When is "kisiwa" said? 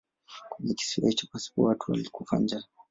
0.73-1.09